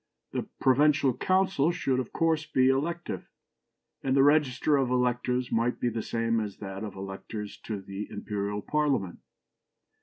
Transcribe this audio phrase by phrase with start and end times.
[0.31, 3.29] The provincial councils should of course be elective,
[4.01, 8.07] and the register of electors might be the same as that of electors to the
[8.09, 9.19] Imperial Parliament.